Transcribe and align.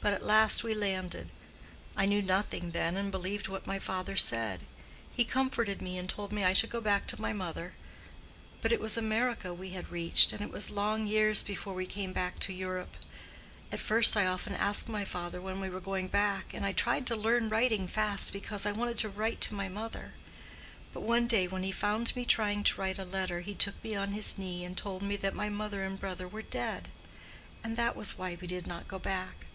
But 0.00 0.12
at 0.12 0.22
last 0.22 0.62
we 0.62 0.74
landed. 0.74 1.32
I 1.96 2.04
knew 2.04 2.20
nothing 2.20 2.72
then, 2.72 2.94
and 2.98 3.10
believed 3.10 3.48
what 3.48 3.66
my 3.66 3.78
father 3.78 4.16
said. 4.16 4.62
He 5.16 5.24
comforted 5.24 5.80
me, 5.80 5.96
and 5.96 6.10
told 6.10 6.30
me 6.30 6.44
I 6.44 6.52
should 6.52 6.68
go 6.68 6.82
back 6.82 7.06
to 7.06 7.20
my 7.22 7.32
mother. 7.32 7.72
But 8.60 8.70
it 8.70 8.82
was 8.82 8.98
America 8.98 9.54
we 9.54 9.70
had 9.70 9.88
reached, 9.88 10.34
and 10.34 10.42
it 10.42 10.50
was 10.52 10.68
long 10.70 11.06
years 11.06 11.42
before 11.42 11.72
we 11.72 11.86
came 11.86 12.12
back 12.12 12.38
to 12.40 12.52
Europe. 12.52 12.98
At 13.72 13.80
first 13.80 14.14
I 14.14 14.26
often 14.26 14.52
asked 14.52 14.90
my 14.90 15.06
father 15.06 15.40
when 15.40 15.58
we 15.58 15.70
were 15.70 15.80
going 15.80 16.08
back; 16.08 16.52
and 16.52 16.66
I 16.66 16.72
tried 16.72 17.06
to 17.06 17.16
learn 17.16 17.48
writing 17.48 17.88
fast, 17.88 18.30
because 18.30 18.66
I 18.66 18.72
wanted 18.72 18.98
to 18.98 19.08
write 19.08 19.40
to 19.40 19.54
my 19.54 19.70
mother; 19.70 20.12
but 20.92 21.00
one 21.00 21.26
day 21.26 21.48
when 21.48 21.62
he 21.62 21.72
found 21.72 22.14
me 22.14 22.26
trying 22.26 22.62
to 22.64 22.78
write 22.78 22.98
a 22.98 23.04
letter, 23.06 23.40
he 23.40 23.54
took 23.54 23.82
me 23.82 23.94
on 23.96 24.12
his 24.12 24.36
knee 24.36 24.66
and 24.66 24.76
told 24.76 25.00
me 25.00 25.16
that 25.16 25.32
my 25.32 25.48
mother 25.48 25.82
and 25.82 25.98
brother 25.98 26.28
were 26.28 26.42
dead; 26.42 26.88
that 27.62 27.96
was 27.96 28.18
why 28.18 28.36
we 28.38 28.46
did 28.46 28.66
not 28.66 28.86
go 28.86 28.98
back. 28.98 29.46